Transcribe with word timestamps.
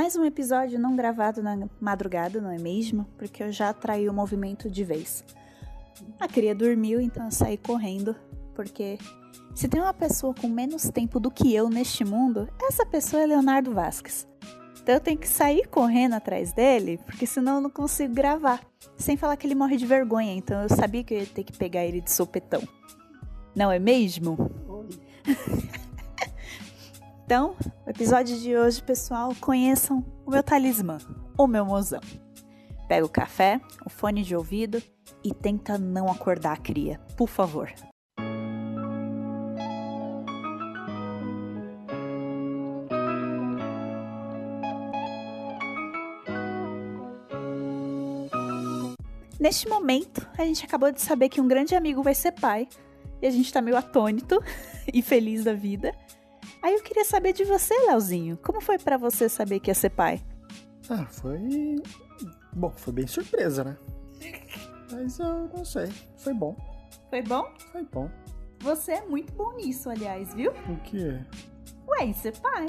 Mais 0.00 0.16
um 0.16 0.24
episódio 0.24 0.78
não 0.78 0.96
gravado 0.96 1.42
na 1.42 1.68
madrugada, 1.78 2.40
não 2.40 2.50
é 2.50 2.56
mesmo? 2.56 3.06
Porque 3.18 3.42
eu 3.42 3.52
já 3.52 3.68
atraí 3.68 4.08
o 4.08 4.14
movimento 4.14 4.70
de 4.70 4.82
vez. 4.82 5.22
A 6.18 6.26
cria 6.26 6.54
dormiu, 6.54 7.02
então 7.02 7.26
eu 7.26 7.30
saí 7.30 7.58
correndo, 7.58 8.16
porque 8.54 8.98
se 9.54 9.68
tem 9.68 9.78
uma 9.78 9.92
pessoa 9.92 10.32
com 10.32 10.48
menos 10.48 10.84
tempo 10.88 11.20
do 11.20 11.30
que 11.30 11.54
eu 11.54 11.68
neste 11.68 12.02
mundo, 12.02 12.48
essa 12.62 12.86
pessoa 12.86 13.22
é 13.22 13.26
Leonardo 13.26 13.74
Vasquez. 13.74 14.26
Então 14.82 14.94
eu 14.94 15.00
tenho 15.02 15.18
que 15.18 15.28
sair 15.28 15.68
correndo 15.68 16.14
atrás 16.14 16.50
dele, 16.54 16.98
porque 17.04 17.26
senão 17.26 17.56
eu 17.56 17.60
não 17.60 17.68
consigo 17.68 18.14
gravar. 18.14 18.58
Sem 18.96 19.18
falar 19.18 19.36
que 19.36 19.46
ele 19.46 19.54
morre 19.54 19.76
de 19.76 19.84
vergonha, 19.84 20.32
então 20.32 20.62
eu 20.62 20.68
sabia 20.70 21.04
que 21.04 21.12
eu 21.12 21.18
ia 21.18 21.26
ter 21.26 21.44
que 21.44 21.52
pegar 21.52 21.84
ele 21.84 22.00
de 22.00 22.10
sopetão. 22.10 22.66
Não 23.54 23.70
é 23.70 23.78
mesmo? 23.78 24.50
então, 27.30 27.54
no 27.86 27.90
episódio 27.92 28.36
de 28.40 28.56
hoje, 28.56 28.82
pessoal, 28.82 29.32
conheçam 29.40 30.04
o 30.26 30.32
meu 30.32 30.42
talismã, 30.42 30.98
o 31.38 31.46
meu 31.46 31.64
mozão. 31.64 32.00
Pega 32.88 33.06
o 33.06 33.08
café, 33.08 33.60
o 33.86 33.88
fone 33.88 34.24
de 34.24 34.34
ouvido 34.34 34.82
e 35.22 35.32
tenta 35.32 35.78
não 35.78 36.10
acordar 36.10 36.54
a 36.54 36.56
cria, 36.56 36.98
por 37.16 37.28
favor. 37.28 37.72
Neste 49.38 49.68
momento, 49.68 50.28
a 50.36 50.44
gente 50.44 50.64
acabou 50.64 50.90
de 50.90 51.00
saber 51.00 51.28
que 51.28 51.40
um 51.40 51.46
grande 51.46 51.76
amigo 51.76 52.02
vai 52.02 52.16
ser 52.16 52.32
pai. 52.32 52.68
E 53.22 53.26
a 53.28 53.30
gente 53.30 53.52
tá 53.52 53.62
meio 53.62 53.76
atônito 53.76 54.42
e 54.92 55.00
feliz 55.00 55.44
da 55.44 55.52
vida. 55.52 55.94
Aí 56.62 56.74
eu 56.74 56.82
queria 56.82 57.04
saber 57.04 57.32
de 57.32 57.44
você, 57.44 57.74
Leozinho. 57.86 58.36
Como 58.38 58.60
foi 58.60 58.78
para 58.78 58.96
você 58.96 59.28
saber 59.28 59.60
que 59.60 59.70
ia 59.70 59.74
ser 59.74 59.90
pai? 59.90 60.22
Ah, 60.88 61.06
foi. 61.06 61.76
Bom, 62.52 62.70
foi 62.76 62.92
bem 62.92 63.06
surpresa, 63.06 63.64
né? 63.64 63.76
Mas 64.92 65.18
eu 65.18 65.48
não 65.48 65.64
sei. 65.64 65.88
Foi 66.18 66.34
bom. 66.34 66.56
Foi 67.08 67.22
bom? 67.22 67.50
Foi 67.72 67.84
bom. 67.84 68.10
Você 68.60 68.92
é 68.92 69.06
muito 69.06 69.32
bom 69.32 69.54
nisso, 69.54 69.88
aliás, 69.88 70.34
viu? 70.34 70.50
O 70.50 70.76
quê? 70.84 71.18
Ué, 71.88 72.04
em 72.04 72.12
ser 72.12 72.36
pai. 72.38 72.66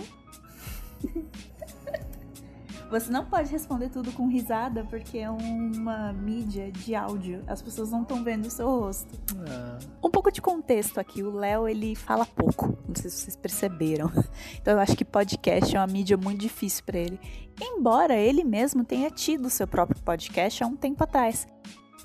Você 2.92 3.10
não 3.10 3.24
pode 3.24 3.50
responder 3.50 3.88
tudo 3.88 4.12
com 4.12 4.28
risada 4.28 4.84
porque 4.84 5.18
é 5.18 5.30
uma 5.30 6.12
mídia 6.12 6.70
de 6.70 6.94
áudio. 6.94 7.42
As 7.48 7.62
pessoas 7.62 7.90
não 7.90 8.02
estão 8.02 8.22
vendo 8.22 8.48
o 8.48 8.52
seu 8.52 8.68
rosto. 8.68 9.18
Ah, 9.48 9.80
Um 10.04 10.12
pouco 10.12 10.30
de 10.30 10.42
contexto 10.42 11.00
aqui. 11.00 11.24
O 11.24 11.32
Léo, 11.32 11.70
ele 11.70 11.96
fala 11.96 12.26
pouco. 12.26 12.78
Não 12.86 12.94
sei 12.94 13.10
se 13.10 13.22
vocês 13.22 13.36
perceberam. 13.38 14.12
Então 14.62 14.74
eu 14.74 14.80
acho 14.80 14.96
que 14.98 15.06
podcast 15.06 15.74
é 15.74 15.80
uma 15.80 15.88
mídia 15.88 16.18
muito 16.18 16.42
difícil 16.42 16.84
para 16.86 17.00
ele. 17.00 17.18
Embora 17.62 18.14
ele 18.14 18.44
mesmo 18.44 18.84
tenha 18.84 19.10
tido 19.10 19.50
seu 19.50 19.66
próprio 19.66 20.00
podcast 20.04 20.62
há 20.62 20.68
um 20.68 20.76
tempo 20.76 21.02
atrás. 21.02 21.48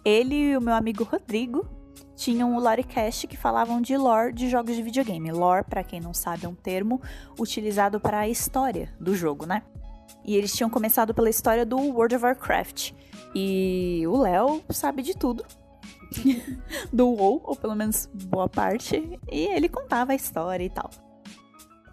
Ele 0.05 0.53
e 0.53 0.57
o 0.57 0.61
meu 0.61 0.75
amigo 0.75 1.03
Rodrigo 1.03 1.69
tinham 2.15 2.55
o 2.55 2.61
Lorecast 2.61 3.27
que 3.27 3.37
falavam 3.37 3.81
de 3.81 3.97
lore 3.97 4.33
de 4.33 4.49
jogos 4.49 4.77
de 4.77 4.83
videogame. 4.83 5.33
Lore, 5.33 5.65
para 5.65 5.83
quem 5.83 6.01
não 6.01 6.15
sabe, 6.15 6.47
é 6.47 6.49
um 6.49 6.55
termo 6.55 7.03
utilizado 7.39 7.99
para 7.99 8.21
a 8.21 8.29
história 8.29 8.89
do 9.01 9.17
jogo, 9.17 9.45
né? 9.47 9.63
E 10.25 10.37
eles 10.37 10.53
tinham 10.53 10.69
começado 10.69 11.15
pela 11.15 11.31
história 11.31 11.65
do 11.65 11.77
World 11.77 12.17
of 12.17 12.25
Warcraft. 12.25 12.93
E 13.35 14.03
o 14.07 14.17
Léo 14.17 14.63
sabe 14.71 15.03
de 15.03 15.17
tudo. 15.17 15.45
do 16.93 17.09
WoW, 17.09 17.41
ou 17.45 17.57
pelo 17.57 17.75
menos 17.75 18.09
boa 18.13 18.49
parte. 18.49 19.19
E 19.31 19.47
ele 19.47 19.69
contava 19.69 20.13
a 20.13 20.15
história 20.15 20.65
e 20.65 20.71
tal. 20.71 20.91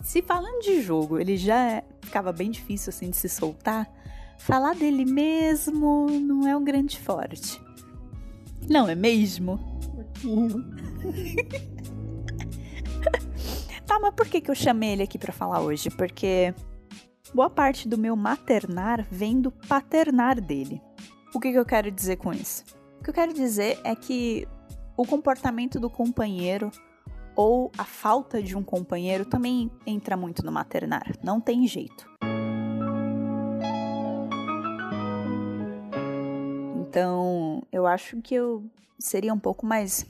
Se 0.02 0.22
falando 0.22 0.61
de 0.61 0.81
jogo, 0.81 1.19
ele 1.19 1.38
já 1.38 1.84
ficava 2.02 2.31
bem 2.31 2.52
difícil 2.52 2.89
assim 2.89 3.09
de 3.09 3.17
se 3.17 3.30
soltar. 3.30 3.89
Falar 4.38 4.75
dele 4.75 5.06
mesmo 5.06 6.08
não 6.09 6.47
é 6.47 6.56
um 6.56 6.64
grande 6.64 7.00
forte. 7.00 7.61
Não 8.69 8.88
é 8.88 8.95
mesmo? 8.95 9.59
Tá, 13.85 14.00
mas 14.00 14.13
por 14.16 14.25
que, 14.25 14.40
que 14.40 14.50
eu 14.50 14.56
chamei 14.56 14.91
ele 14.94 15.03
aqui 15.03 15.19
pra 15.19 15.34
falar 15.34 15.59
hoje? 15.59 15.90
Porque 15.91 16.56
boa 17.33 17.49
parte 17.49 17.88
do 17.88 17.97
meu 17.97 18.16
maternar 18.16 19.05
vem 19.09 19.41
do 19.41 19.51
paternar 19.51 20.39
dele. 20.39 20.81
O 21.33 21.39
que, 21.39 21.51
que 21.51 21.57
eu 21.57 21.66
quero 21.66 21.89
dizer 21.89 22.17
com 22.17 22.31
isso? 22.31 22.63
O 22.99 23.03
que 23.03 23.09
eu 23.09 23.13
quero 23.13 23.33
dizer 23.33 23.79
é 23.83 23.95
que 23.95 24.47
o 24.95 25.05
comportamento 25.05 25.79
do 25.79 25.89
companheiro 25.89 26.72
ou 27.35 27.72
a 27.75 27.83
falta 27.83 28.41
de 28.43 28.55
um 28.55 28.63
companheiro 28.63 29.25
também 29.25 29.72
entra 29.88 30.16
muito 30.16 30.45
no 30.45 30.51
maternar. 30.51 31.11
Não 31.23 31.41
tem 31.41 31.67
jeito. 31.67 32.07
Então, 36.88 37.63
eu 37.72 37.88
acho 37.88 38.22
que 38.22 38.35
eu 38.35 38.63
seria 38.99 39.33
um 39.33 39.39
pouco 39.39 39.66
mais 39.66 40.05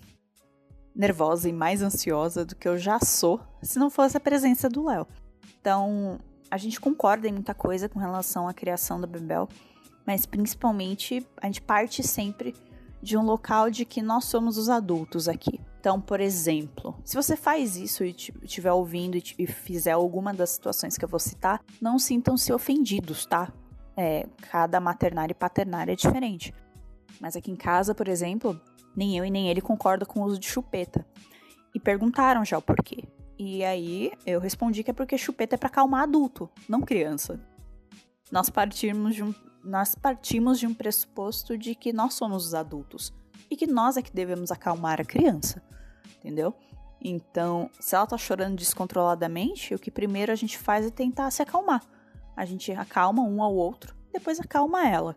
nervosa 0.94 1.48
e 1.48 1.54
mais 1.54 1.82
ansiosa 1.82 2.44
do 2.44 2.56
que 2.58 2.68
eu 2.68 2.78
já 2.78 3.00
sou 3.00 3.40
se 3.62 3.80
não 3.80 3.90
fosse 3.90 4.18
a 4.18 4.20
presença 4.20 4.68
do 4.68 4.86
Léo. 4.86 5.08
Então, 5.62 6.20
a 6.54 6.58
gente 6.58 6.80
concorda 6.80 7.28
em 7.28 7.32
muita 7.32 7.56
coisa 7.56 7.90
com 7.90 7.98
relação 7.98 8.48
à 8.48 8.54
criação 8.54 9.02
da 9.02 9.08
Bebel, 9.08 9.50
mas 10.06 10.24
principalmente 10.24 11.26
a 11.42 11.48
gente 11.48 11.60
parte 11.60 12.04
sempre 12.04 12.54
de 13.02 13.18
um 13.18 13.24
local 13.24 13.72
de 13.72 13.86
que 13.86 14.04
nós 14.04 14.26
somos 14.26 14.56
os 14.60 14.70
adultos 14.70 15.28
aqui. 15.28 15.60
Então, 15.80 16.00
por 16.00 16.22
exemplo, 16.22 16.96
se 17.04 17.16
você 17.16 17.36
faz 17.36 17.76
isso 17.76 18.04
e 18.06 18.16
estiver 18.44 18.72
ouvindo 18.72 19.18
e 19.18 19.48
fizer 19.48 19.94
alguma 19.94 20.32
das 20.32 20.52
situações 20.52 20.96
que 20.96 21.04
eu 21.04 21.10
vou 21.10 21.20
citar, 21.20 21.60
não 21.82 21.98
sintam-se 21.98 22.54
ofendidos, 22.54 23.26
tá? 23.26 23.52
É, 23.98 24.28
cada 24.52 24.80
maternário 24.80 25.32
e 25.32 25.36
paternário 25.36 25.92
é 25.92 25.96
diferente. 25.96 26.54
Mas 27.20 27.36
aqui 27.36 27.50
em 27.50 27.56
casa, 27.56 27.96
por 27.96 28.08
exemplo, 28.08 28.62
nem 28.96 29.18
eu 29.18 29.26
e 29.26 29.32
nem 29.32 29.50
ele 29.50 29.60
concordam 29.60 30.08
com 30.08 30.20
o 30.20 30.26
uso 30.26 30.40
de 30.40 30.48
chupeta. 30.48 31.04
E 31.74 31.80
perguntaram 31.80 32.46
já 32.46 32.60
o 32.60 32.62
porquê. 32.62 33.06
E 33.38 33.64
aí 33.64 34.12
eu 34.26 34.40
respondi 34.40 34.84
que 34.84 34.92
é 34.92 34.94
porque 34.94 35.18
chupeta 35.18 35.56
é 35.56 35.58
para 35.58 35.68
acalmar 35.68 36.04
adulto, 36.04 36.50
não 36.68 36.82
criança. 36.82 37.40
Nós 38.32 38.50
partimos 38.50 39.16
de 39.16 39.24
um, 39.24 39.34
nós 39.64 39.96
partimos 39.96 40.60
de 40.60 40.68
um 40.68 40.74
pressuposto 40.74 41.58
de 41.58 41.76
que 41.76 41.94
nós 41.94 42.14
somos 42.14 42.48
os 42.48 42.54
adultos 42.54 43.14
e 43.50 43.56
que 43.56 43.68
nós 43.68 43.98
é 43.98 44.02
que 44.02 44.12
devemos 44.12 44.52
acalmar 44.52 45.00
a 45.00 45.06
criança, 45.06 45.62
entendeu? 46.18 46.54
Então, 47.04 47.70
se 47.80 47.96
ela 47.96 48.08
tá 48.08 48.18
chorando 48.18 48.56
descontroladamente, 48.56 49.76
o 49.76 49.80
que 49.80 49.92
primeiro 49.92 50.32
a 50.32 50.36
gente 50.36 50.58
faz 50.58 50.86
é 50.86 50.90
tentar 50.90 51.30
se 51.32 51.42
acalmar. 51.42 51.84
A 52.36 52.46
gente 52.46 52.72
acalma 52.72 53.22
um 53.22 53.44
ao 53.44 53.54
outro, 53.54 53.96
depois 54.12 54.40
acalma 54.40 54.88
ela. 54.88 55.16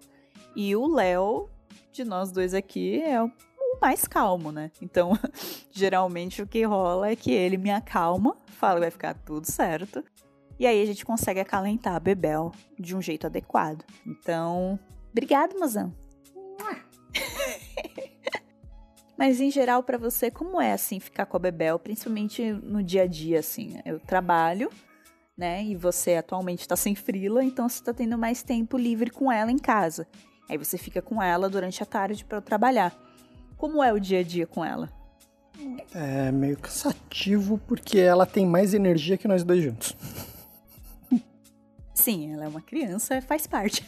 E 0.55 0.75
o 0.75 0.87
Léo, 0.87 1.49
de 1.93 2.05
nós 2.05 2.33
dois 2.33 2.55
aqui, 2.55 3.01
é 3.01 3.23
o 3.23 3.31
mais 3.81 4.07
calmo, 4.07 4.51
né? 4.51 4.73
Então, 4.83 5.13
geralmente 5.77 6.43
o 6.43 6.47
que 6.47 6.65
rola 6.65 7.11
é 7.11 7.17
que 7.17 7.31
ele 7.31 7.57
me 7.57 7.71
acalma, 7.71 8.37
fala 8.47 8.77
que 8.77 8.81
vai 8.81 8.91
ficar 8.91 9.15
tudo 9.15 9.45
certo. 9.51 10.03
E 10.59 10.67
aí 10.67 10.83
a 10.83 10.87
gente 10.87 11.05
consegue 11.05 11.39
acalentar 11.39 11.95
a 11.95 12.01
Bebel 12.01 12.51
de 12.79 12.97
um 12.97 13.03
jeito 13.03 13.27
adequado. 13.27 13.85
Então, 14.07 14.79
obrigado, 15.11 15.59
mozão. 15.59 15.93
Mas 19.19 19.41
em 19.41 19.51
geral 19.51 19.83
para 19.83 19.99
você, 19.99 20.31
como 20.31 20.61
é 20.61 20.73
assim 20.73 20.99
ficar 20.99 21.27
com 21.27 21.37
a 21.37 21.41
Bebel, 21.41 21.79
principalmente 21.79 22.53
no 22.53 22.83
dia 22.83 23.03
a 23.03 23.07
dia 23.07 23.41
assim? 23.41 23.81
Eu 23.85 24.01
trabalho, 24.01 24.71
né? 25.37 25.63
E 25.63 25.77
você 25.77 26.15
atualmente 26.15 26.67
tá 26.67 26.77
sem 26.77 26.95
frila, 26.95 27.45
então 27.45 27.69
você 27.69 27.83
tá 27.83 27.93
tendo 27.93 28.17
mais 28.17 28.43
tempo 28.43 28.79
livre 28.79 29.11
com 29.11 29.31
ela 29.31 29.53
em 29.53 29.59
casa. 29.59 30.07
Aí 30.49 30.57
você 30.57 30.79
fica 30.79 31.03
com 31.03 31.23
ela 31.23 31.51
durante 31.51 31.83
a 31.83 31.87
tarde 31.87 32.25
para 32.25 32.41
trabalhar. 32.41 32.95
Como 33.57 33.83
é 33.83 33.93
o 33.93 34.01
dia 34.01 34.21
a 34.21 34.23
dia 34.23 34.47
com 34.47 34.65
ela? 34.65 34.96
É 35.95 36.31
meio 36.31 36.59
cansativo 36.59 37.59
porque 37.67 37.99
ela 37.99 38.27
tem 38.27 38.45
mais 38.47 38.75
energia 38.75 39.17
que 39.17 39.29
nós 39.29 39.43
dois 39.43 39.63
juntos. 39.63 39.97
Sim, 41.95 42.33
ela 42.33 42.45
é 42.45 42.49
uma 42.49 42.61
criança, 42.61 43.21
faz 43.23 43.47
parte. 43.47 43.85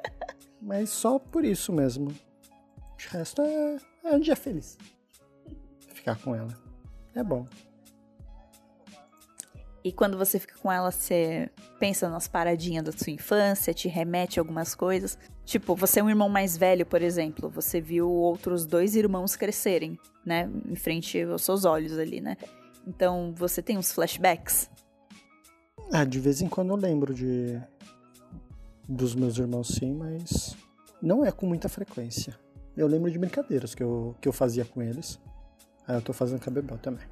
Mas 0.60 0.90
só 0.90 1.18
por 1.18 1.44
isso 1.44 1.72
mesmo. 1.72 2.08
O 2.08 3.16
resto 3.16 3.42
é, 3.42 3.76
é 4.04 4.16
um 4.16 4.20
dia 4.20 4.34
feliz. 4.34 4.78
Ficar 5.92 6.16
com 6.16 6.34
ela. 6.34 6.54
É 7.14 7.22
bom. 7.22 7.46
E 9.84 9.92
quando 9.92 10.16
você 10.16 10.38
fica 10.38 10.58
com 10.58 10.72
ela, 10.72 10.90
você 10.90 11.50
pensa 11.78 12.08
nas 12.08 12.26
paradinhas 12.26 12.82
da 12.82 12.90
sua 12.90 13.12
infância, 13.12 13.74
te 13.74 13.86
remete 13.86 14.40
a 14.40 14.42
algumas 14.42 14.74
coisas. 14.74 15.18
Tipo, 15.44 15.76
você 15.76 16.00
é 16.00 16.02
um 16.02 16.08
irmão 16.08 16.30
mais 16.30 16.56
velho, 16.56 16.86
por 16.86 17.02
exemplo. 17.02 17.50
Você 17.50 17.82
viu 17.82 18.10
outros 18.10 18.64
dois 18.64 18.96
irmãos 18.96 19.36
crescerem, 19.36 19.98
né? 20.24 20.50
Em 20.66 20.74
frente 20.74 21.20
aos 21.20 21.42
seus 21.42 21.66
olhos 21.66 21.98
ali, 21.98 22.18
né? 22.18 22.38
Então, 22.86 23.34
você 23.36 23.60
tem 23.60 23.76
uns 23.76 23.92
flashbacks? 23.92 24.70
Ah, 25.92 26.04
de 26.04 26.18
vez 26.18 26.40
em 26.40 26.48
quando 26.48 26.70
eu 26.70 26.76
lembro 26.76 27.12
de 27.12 27.60
dos 28.88 29.14
meus 29.14 29.36
irmãos 29.38 29.68
sim, 29.68 29.94
mas 29.94 30.56
não 31.00 31.24
é 31.24 31.30
com 31.30 31.46
muita 31.46 31.68
frequência. 31.68 32.38
Eu 32.74 32.86
lembro 32.86 33.10
de 33.10 33.18
brincadeiras 33.18 33.74
que 33.74 33.82
eu, 33.82 34.16
que 34.18 34.28
eu 34.28 34.32
fazia 34.32 34.64
com 34.64 34.80
eles. 34.80 35.20
Aí 35.86 35.94
eu 35.94 36.02
tô 36.02 36.14
fazendo 36.14 36.42
com 36.42 36.48
a 36.48 36.52
Bebel 36.52 36.78
também. 36.78 37.06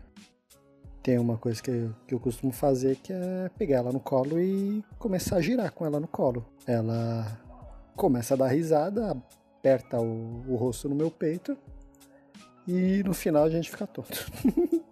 Tem 1.03 1.19
uma 1.19 1.37
coisa 1.37 1.61
que 1.61 1.71
eu, 1.71 1.95
que 2.07 2.15
eu 2.15 2.21
costumo 2.21 2.53
fazer 2.53 2.97
que 2.97 3.13
é 3.13 3.51
pegar 3.59 3.79
ela 3.79 3.93
no 3.93 4.01
colo 4.01 4.39
e 4.39 4.85
começar 4.99 5.37
a 5.37 5.41
girar 5.41 5.73
com 5.73 5.85
ela 5.85 5.99
no 5.99 6.07
colo. 6.07 6.47
Ela 6.67 7.41
começa 7.97 8.35
a 8.35 8.37
dar 8.37 8.49
risada, 8.49 9.17
aperta 9.59 10.01
o, 10.01 10.45
o 10.49 10.57
rosto 10.57 10.89
no 10.89 10.95
meu 10.95 11.11
peito 11.11 11.59
e 12.67 13.03
no 13.03 13.13
final 13.13 13.45
a 13.45 13.51
gente 13.51 13.71
fica 13.71 13.87
tonto. 13.87 14.31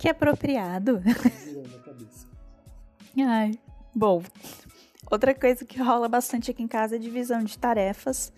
Que 0.00 0.08
apropriado. 0.08 1.02
Ai, 3.18 3.52
bom. 3.94 4.22
Outra 5.10 5.34
coisa 5.34 5.62
que 5.62 5.78
rola 5.78 6.08
bastante 6.08 6.50
aqui 6.50 6.62
em 6.62 6.66
casa 6.66 6.96
é 6.96 6.98
divisão 6.98 7.44
de 7.44 7.58
tarefas. 7.58 8.32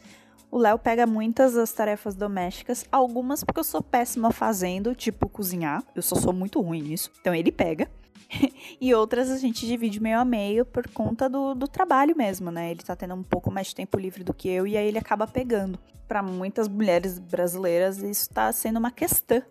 O 0.53 0.59
Léo 0.59 0.79
pega 0.79 1.07
muitas 1.07 1.55
das 1.55 1.73
tarefas 1.73 2.15
domésticas, 2.15 2.85
algumas 2.93 3.43
porque 3.43 3.61
eu 3.61 3.65
sou 3.65 3.81
péssima 3.81 4.31
fazendo, 4.31 4.95
tipo 4.95 5.27
cozinhar. 5.27 5.83
Eu 5.97 6.03
só 6.03 6.15
sou 6.15 6.31
muito 6.31 6.61
ruim 6.61 6.83
nisso. 6.83 7.11
Então 7.19 7.35
ele 7.35 7.51
pega. 7.51 7.91
e 8.79 8.93
outras 8.93 9.31
a 9.31 9.39
gente 9.39 9.67
divide 9.67 9.99
meio 9.99 10.19
a 10.19 10.27
meio 10.27 10.67
por 10.67 10.87
conta 10.89 11.27
do, 11.27 11.55
do 11.55 11.67
trabalho 11.67 12.15
mesmo, 12.15 12.51
né? 12.51 12.71
Ele 12.71 12.83
tá 12.83 12.95
tendo 12.95 13.15
um 13.15 13.23
pouco 13.23 13.51
mais 13.51 13.69
de 13.69 13.77
tempo 13.77 13.99
livre 13.99 14.23
do 14.23 14.35
que 14.35 14.47
eu 14.47 14.67
e 14.67 14.77
aí 14.77 14.87
ele 14.87 14.99
acaba 14.99 15.27
pegando. 15.27 15.79
Para 16.07 16.23
muitas 16.23 16.69
mulheres 16.69 17.19
brasileiras, 17.19 18.03
isso 18.03 18.29
tá 18.29 18.53
sendo 18.53 18.79
uma 18.79 18.91
questão 18.91 19.43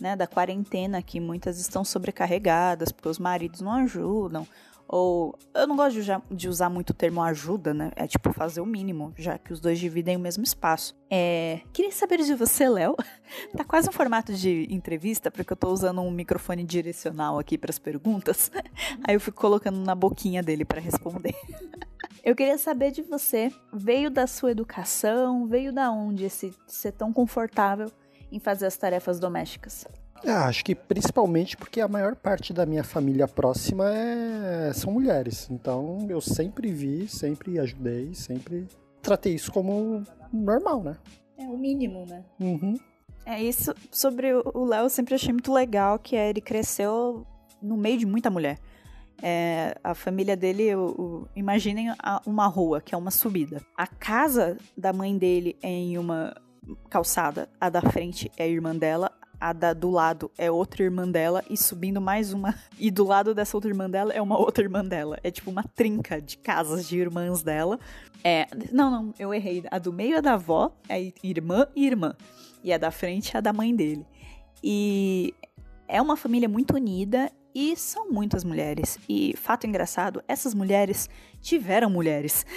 né, 0.00 0.16
da 0.16 0.26
quarentena, 0.26 1.00
que 1.00 1.20
muitas 1.20 1.60
estão 1.60 1.84
sobrecarregadas 1.84 2.90
porque 2.90 3.08
os 3.08 3.20
maridos 3.20 3.60
não 3.60 3.74
ajudam. 3.74 4.44
Ou 4.92 5.38
eu 5.54 5.68
não 5.68 5.76
gosto 5.76 5.92
de 5.92 6.00
usar, 6.00 6.22
de 6.28 6.48
usar 6.48 6.68
muito 6.68 6.90
o 6.90 6.94
termo 6.94 7.22
ajuda, 7.22 7.72
né? 7.72 7.92
É 7.94 8.08
tipo 8.08 8.32
fazer 8.32 8.60
o 8.60 8.66
mínimo, 8.66 9.14
já 9.16 9.38
que 9.38 9.52
os 9.52 9.60
dois 9.60 9.78
dividem 9.78 10.16
o 10.16 10.20
mesmo 10.20 10.42
espaço. 10.42 10.98
É, 11.08 11.60
queria 11.72 11.92
saber 11.92 12.18
de 12.18 12.34
você, 12.34 12.68
Léo. 12.68 12.96
tá 13.56 13.62
quase 13.62 13.88
um 13.88 13.92
formato 13.92 14.34
de 14.34 14.66
entrevista, 14.68 15.30
porque 15.30 15.52
eu 15.52 15.56
tô 15.56 15.68
usando 15.68 16.00
um 16.00 16.10
microfone 16.10 16.64
direcional 16.64 17.38
aqui 17.38 17.56
para 17.56 17.70
as 17.70 17.78
perguntas. 17.78 18.50
Aí 19.06 19.14
eu 19.14 19.20
fico 19.20 19.40
colocando 19.40 19.78
na 19.78 19.94
boquinha 19.94 20.42
dele 20.42 20.64
para 20.64 20.80
responder. 20.80 21.36
Eu 22.22 22.36
queria 22.36 22.58
saber 22.58 22.90
de 22.90 23.00
você, 23.00 23.50
veio 23.72 24.10
da 24.10 24.26
sua 24.26 24.50
educação, 24.50 25.46
veio 25.46 25.72
da 25.72 25.90
onde 25.90 26.24
esse 26.26 26.52
ser 26.66 26.92
tão 26.92 27.14
confortável 27.14 27.90
em 28.30 28.38
fazer 28.38 28.66
as 28.66 28.76
tarefas 28.76 29.18
domésticas? 29.18 29.86
Ah, 30.26 30.46
acho 30.46 30.64
que 30.64 30.74
principalmente 30.74 31.56
porque 31.56 31.80
a 31.80 31.88
maior 31.88 32.14
parte 32.14 32.52
da 32.52 32.66
minha 32.66 32.84
família 32.84 33.26
próxima 33.26 33.90
é... 33.92 34.72
são 34.72 34.92
mulheres. 34.92 35.48
Então 35.50 36.06
eu 36.08 36.20
sempre 36.20 36.72
vi, 36.72 37.08
sempre 37.08 37.58
ajudei, 37.58 38.14
sempre 38.14 38.68
tratei 39.02 39.34
isso 39.34 39.50
como 39.50 40.02
normal, 40.32 40.82
né? 40.82 40.96
É 41.38 41.44
o 41.44 41.56
mínimo, 41.56 42.04
né? 42.06 42.22
Uhum. 42.38 42.78
É 43.24 43.42
isso 43.42 43.74
sobre 43.90 44.32
o 44.32 44.64
Léo, 44.64 44.84
eu 44.84 44.90
sempre 44.90 45.14
achei 45.14 45.32
muito 45.32 45.52
legal 45.52 45.98
que 45.98 46.16
é, 46.16 46.28
ele 46.28 46.40
cresceu 46.40 47.26
no 47.60 47.76
meio 47.76 47.98
de 47.98 48.06
muita 48.06 48.30
mulher. 48.30 48.58
É, 49.22 49.76
a 49.84 49.94
família 49.94 50.36
dele, 50.36 50.74
o, 50.74 50.86
o, 50.86 51.28
imaginem 51.36 51.94
uma 52.26 52.46
rua, 52.46 52.80
que 52.80 52.94
é 52.94 52.98
uma 52.98 53.10
subida. 53.10 53.60
A 53.76 53.86
casa 53.86 54.56
da 54.76 54.92
mãe 54.92 55.16
dele 55.16 55.56
é 55.62 55.68
em 55.68 55.98
uma 55.98 56.34
calçada. 56.88 57.48
A 57.60 57.68
da 57.68 57.82
frente 57.82 58.30
é 58.36 58.44
a 58.44 58.48
irmã 58.48 58.74
dela, 58.74 59.12
a 59.40 59.52
da 59.52 59.72
do 59.72 59.90
lado 59.90 60.30
é 60.36 60.50
outra 60.50 60.82
irmã 60.82 61.08
dela 61.08 61.42
e 61.48 61.56
subindo 61.56 62.00
mais 62.00 62.32
uma. 62.32 62.54
E 62.78 62.90
do 62.90 63.04
lado 63.04 63.34
dessa 63.34 63.56
outra 63.56 63.70
irmã 63.70 63.88
dela 63.88 64.12
é 64.12 64.20
uma 64.20 64.38
outra 64.38 64.62
irmã 64.62 64.84
dela. 64.84 65.18
É 65.24 65.30
tipo 65.30 65.50
uma 65.50 65.64
trinca 65.64 66.20
de 66.20 66.36
casas 66.36 66.86
de 66.86 66.98
irmãs 66.98 67.42
dela. 67.42 67.80
É. 68.22 68.46
Não, 68.70 68.90
não, 68.90 69.14
eu 69.18 69.32
errei. 69.32 69.64
A 69.70 69.78
do 69.78 69.92
meio 69.92 70.16
é 70.16 70.22
da 70.22 70.34
avó, 70.34 70.76
é 70.88 71.12
irmã 71.22 71.66
e 71.74 71.86
irmã. 71.86 72.14
E 72.62 72.72
a 72.72 72.76
da 72.76 72.90
frente 72.90 73.34
é 73.34 73.38
a 73.38 73.40
da 73.40 73.52
mãe 73.52 73.74
dele. 73.74 74.06
E 74.62 75.32
é 75.88 76.02
uma 76.02 76.16
família 76.16 76.48
muito 76.48 76.74
unida 76.74 77.32
e 77.54 77.74
são 77.76 78.10
muitas 78.10 78.44
mulheres. 78.44 78.98
E 79.08 79.34
fato 79.36 79.66
engraçado, 79.66 80.22
essas 80.28 80.54
mulheres 80.54 81.08
tiveram 81.40 81.88
mulheres. 81.88 82.44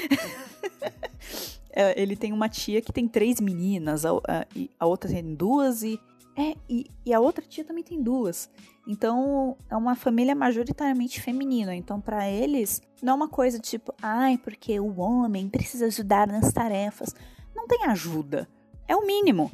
É, 1.76 2.00
ele 2.00 2.16
tem 2.16 2.32
uma 2.32 2.48
tia 2.48 2.80
que 2.82 2.94
tem 2.94 3.08
três 3.08 3.42
meninas, 3.42 4.06
a, 4.06 4.12
a, 4.12 4.46
a 4.80 4.86
outra 4.86 5.10
tem 5.10 5.34
duas 5.34 5.82
e. 5.82 6.00
É, 6.36 6.56
e, 6.68 6.90
e, 7.06 7.14
a 7.14 7.20
outra 7.20 7.46
tia 7.46 7.64
também 7.64 7.84
tem 7.84 8.02
duas. 8.02 8.50
Então, 8.88 9.56
é 9.70 9.78
uma 9.78 9.96
família 9.96 10.34
majoritariamente 10.34 11.22
feminina. 11.22 11.76
Então, 11.76 12.02
para 12.02 12.30
eles, 12.30 12.82
não 13.02 13.14
é 13.14 13.16
uma 13.16 13.30
coisa 13.30 13.60
tipo, 13.60 13.94
ai, 14.02 14.38
porque 14.38 14.80
o 14.80 15.00
homem 15.00 15.48
precisa 15.48 15.86
ajudar 15.86 16.28
nas 16.28 16.52
tarefas. 16.52 17.14
Não 17.56 17.68
tem 17.68 17.86
ajuda. 17.86 18.50
É 18.88 18.96
o 18.96 19.06
mínimo. 19.06 19.52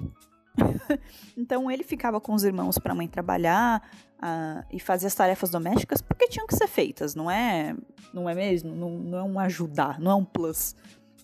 então, 1.38 1.70
ele 1.70 1.84
ficava 1.84 2.20
com 2.22 2.34
os 2.34 2.44
irmãos 2.44 2.78
para 2.78 2.94
a 2.94 2.96
mãe 2.96 3.08
trabalhar 3.08 3.84
uh, 4.20 4.66
e 4.72 4.80
fazer 4.80 5.08
as 5.08 5.16
tarefas 5.16 5.50
domésticas 5.50 6.02
porque 6.02 6.28
tinham 6.28 6.48
que 6.48 6.56
ser 6.56 6.68
feitas, 6.68 7.14
não 7.14 7.30
é? 7.30 7.76
Não 8.14 8.30
é 8.30 8.34
mesmo? 8.34 8.74
Não, 8.74 8.90
não 8.90 9.18
é 9.18 9.24
um 9.24 9.40
ajudar, 9.40 10.00
não 10.00 10.12
é 10.12 10.16
um 10.16 10.26
plus. 10.26 10.76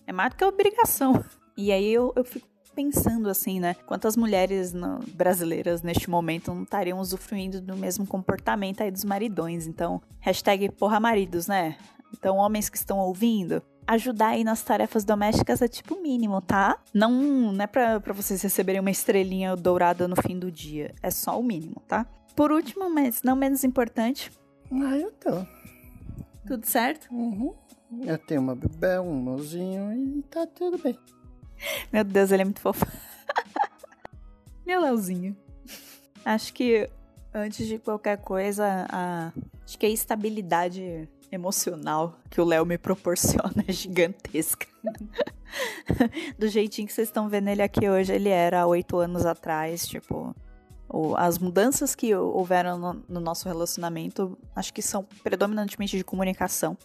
É 0.06 0.12
mais 0.12 0.30
do 0.30 0.36
que 0.36 0.44
obrigação. 0.44 1.24
E 1.58 1.72
aí 1.72 1.90
eu, 1.90 2.12
eu 2.14 2.22
fico 2.22 2.46
pensando 2.76 3.30
assim, 3.30 3.58
né? 3.58 3.74
Quantas 3.86 4.18
mulheres 4.18 4.74
no, 4.74 4.98
brasileiras 5.14 5.82
neste 5.82 6.10
momento 6.10 6.54
não 6.54 6.62
estariam 6.62 7.00
usufruindo 7.00 7.58
do 7.58 7.74
mesmo 7.74 8.06
comportamento 8.06 8.82
aí 8.82 8.90
dos 8.90 9.02
maridões. 9.02 9.66
Então, 9.66 10.02
hashtag 10.20 10.70
porra 10.72 11.00
maridos, 11.00 11.48
né? 11.48 11.76
Então, 12.12 12.36
homens 12.36 12.68
que 12.68 12.76
estão 12.76 12.98
ouvindo, 12.98 13.62
ajudar 13.86 14.28
aí 14.28 14.44
nas 14.44 14.62
tarefas 14.62 15.04
domésticas 15.04 15.62
é 15.62 15.68
tipo 15.68 15.94
o 15.94 16.02
mínimo, 16.02 16.42
tá? 16.42 16.78
Não, 16.92 17.10
não 17.10 17.64
é 17.64 17.66
pra, 17.66 17.98
pra 17.98 18.12
vocês 18.12 18.42
receberem 18.42 18.80
uma 18.80 18.90
estrelinha 18.90 19.56
dourada 19.56 20.06
no 20.06 20.16
fim 20.16 20.38
do 20.38 20.52
dia. 20.52 20.94
É 21.02 21.10
só 21.10 21.40
o 21.40 21.42
mínimo, 21.42 21.82
tá? 21.88 22.06
Por 22.34 22.52
último, 22.52 22.90
mas 22.90 23.22
não 23.22 23.34
menos 23.34 23.64
importante. 23.64 24.30
Ah, 24.70 24.98
eu 24.98 25.10
tô. 25.12 25.46
Tudo 26.46 26.66
certo? 26.66 27.08
Uhum. 27.10 27.54
Eu 28.02 28.18
tenho 28.18 28.42
uma 28.42 28.54
bebê, 28.54 28.98
um 28.98 29.14
mãozinho 29.14 29.92
e 29.92 30.22
tá 30.22 30.46
tudo 30.46 30.76
bem. 30.78 30.98
Meu 31.92 32.04
Deus, 32.04 32.30
ele 32.30 32.42
é 32.42 32.44
muito 32.44 32.60
fofo. 32.60 32.86
Meu 34.66 34.80
Leozinho. 34.80 35.36
Acho 36.24 36.52
que 36.52 36.88
antes 37.32 37.66
de 37.66 37.78
qualquer 37.78 38.18
coisa, 38.18 38.86
a... 38.90 39.32
acho 39.64 39.78
que 39.78 39.86
a 39.86 39.90
estabilidade 39.90 41.08
emocional 41.30 42.18
que 42.30 42.40
o 42.40 42.44
Léo 42.44 42.64
me 42.64 42.78
proporciona 42.78 43.64
é 43.66 43.72
gigantesca. 43.72 44.66
Do 46.38 46.48
jeitinho 46.48 46.86
que 46.86 46.92
vocês 46.92 47.08
estão 47.08 47.28
vendo 47.28 47.48
ele 47.48 47.62
aqui 47.62 47.88
hoje, 47.88 48.12
ele 48.12 48.28
era 48.28 48.62
há 48.62 48.66
oito 48.66 48.98
anos 48.98 49.24
atrás, 49.24 49.86
tipo. 49.86 50.34
As 51.16 51.36
mudanças 51.36 51.96
que 51.96 52.14
houveram 52.14 53.02
no 53.08 53.20
nosso 53.20 53.48
relacionamento, 53.48 54.38
acho 54.54 54.72
que 54.72 54.80
são 54.80 55.04
predominantemente 55.22 55.96
de 55.96 56.04
comunicação. 56.04 56.78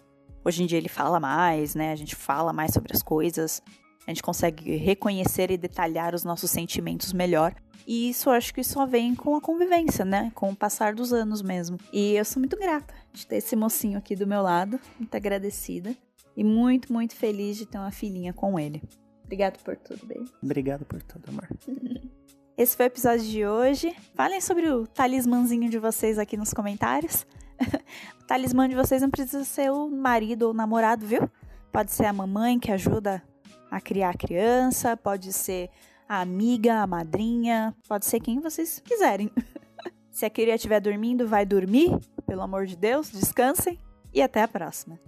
Hoje 0.44 0.64
em 0.64 0.66
dia 0.66 0.80
ele 0.80 0.90
fala 0.90 1.20
mais, 1.20 1.76
né? 1.76 1.92
A 1.92 1.96
gente 1.96 2.16
fala 2.16 2.52
mais 2.52 2.74
sobre 2.74 2.94
as 2.96 3.04
coisas. 3.04 3.62
A 4.12 4.14
gente 4.14 4.24
consegue 4.24 4.76
reconhecer 4.76 5.50
e 5.52 5.58
detalhar 5.58 6.14
os 6.14 6.26
nossos 6.26 6.52
sentimentos 6.52 7.14
melhor. 7.14 7.56
E 7.88 8.10
isso 8.10 8.30
eu 8.30 8.34
acho 8.34 8.54
que 8.54 8.64
só 8.64 8.86
vem 8.86 9.16
com 9.16 9.36
a 9.36 9.42
convivência, 9.42 10.04
né? 10.04 10.32
Com 10.36 10.50
o 10.50 10.56
passar 10.56 10.94
dos 10.94 11.14
anos 11.14 11.42
mesmo. 11.42 11.78
E 11.94 12.14
eu 12.14 12.26
sou 12.26 12.40
muito 12.40 12.58
grata 12.58 12.94
de 13.14 13.26
ter 13.26 13.38
esse 13.38 13.56
mocinho 13.56 13.98
aqui 13.98 14.16
do 14.16 14.28
meu 14.28 14.42
lado, 14.42 14.80
muito 15.00 15.16
agradecida. 15.16 15.96
E 16.36 16.44
muito, 16.44 16.92
muito 16.92 17.16
feliz 17.16 17.58
de 17.58 17.66
ter 17.66 17.78
uma 17.78 17.92
filhinha 17.92 18.34
com 18.34 18.60
ele. 18.60 18.82
Obrigado 19.24 19.64
por 19.64 19.78
tudo, 19.78 20.06
bem. 20.06 20.26
Obrigado 20.44 20.86
por 20.86 21.02
tudo, 21.02 21.30
amor. 21.30 21.48
Esse 22.58 22.76
foi 22.76 22.86
o 22.86 22.88
episódio 22.88 23.26
de 23.26 23.46
hoje. 23.46 23.96
Falem 24.14 24.42
sobre 24.42 24.70
o 24.70 24.86
talismãzinho 24.86 25.70
de 25.70 25.80
vocês 25.80 26.20
aqui 26.20 26.36
nos 26.36 26.54
comentários. 26.54 27.26
o 28.22 28.26
talismã 28.26 28.68
de 28.68 28.76
vocês 28.76 29.02
não 29.02 29.10
precisa 29.10 29.44
ser 29.46 29.72
o 29.72 29.90
marido 29.90 30.44
ou 30.44 30.52
o 30.52 30.54
namorado, 30.54 31.06
viu? 31.06 31.30
Pode 31.72 31.92
ser 31.92 32.06
a 32.06 32.14
mamãe 32.14 32.60
que 32.60 32.72
ajuda 32.72 33.24
a 33.72 33.80
criar 33.80 34.10
a 34.10 34.18
criança, 34.18 34.98
pode 34.98 35.32
ser 35.32 35.70
a 36.08 36.20
amiga, 36.20 36.82
a 36.82 36.88
madrinha, 36.88 37.74
pode 37.88 38.06
ser 38.06 38.20
quem 38.20 38.42
vocês 38.42 38.82
quiserem. 38.84 39.32
Se 40.12 40.26
a 40.26 40.30
queria 40.30 40.56
estiver 40.56 40.82
dormindo, 40.82 41.26
vai 41.26 41.46
dormir, 41.46 41.98
pelo 42.28 42.42
amor 42.42 42.66
de 42.66 42.76
Deus, 42.76 43.10
descansem 43.10 43.80
e 44.14 44.22
até 44.22 44.42
a 44.42 44.48
próxima. 44.48 45.00